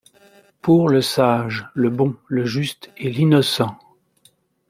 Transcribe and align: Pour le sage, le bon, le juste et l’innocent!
Pour 0.63 0.89
le 0.89 1.03
sage, 1.03 1.69
le 1.75 1.91
bon, 1.91 2.15
le 2.25 2.43
juste 2.43 2.89
et 2.97 3.11
l’innocent! 3.11 3.77